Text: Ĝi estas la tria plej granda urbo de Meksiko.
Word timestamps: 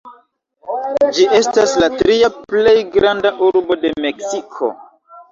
Ĝi 1.17 1.25
estas 1.39 1.73
la 1.83 1.89
tria 1.99 2.29
plej 2.53 2.73
granda 2.95 3.33
urbo 3.49 3.77
de 3.83 3.93
Meksiko. 4.07 4.71